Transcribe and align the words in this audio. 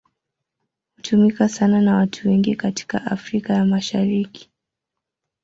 Hutumika 0.95 1.49
sana 1.49 1.81
na 1.81 1.95
watu 1.95 2.27
wengi 2.27 2.55
katika 2.55 3.05
Afrika 3.05 3.53
ya 3.53 3.65
Mashariki. 3.65 4.49